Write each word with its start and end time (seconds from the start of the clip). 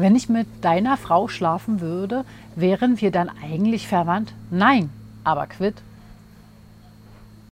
Wenn 0.00 0.16
ich 0.16 0.30
mit 0.30 0.46
deiner 0.62 0.96
Frau 0.96 1.28
schlafen 1.28 1.82
würde, 1.82 2.24
wären 2.56 3.02
wir 3.02 3.10
dann 3.10 3.30
eigentlich 3.44 3.86
verwandt? 3.86 4.32
Nein, 4.50 4.88
aber 5.24 5.46
quitt. 5.46 5.74